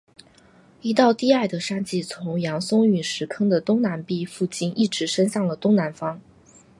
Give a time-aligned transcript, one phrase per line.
[0.81, 6.19] 一道低矮的山脊从扬松陨石坑的东南壁附近一直伸向了东南方。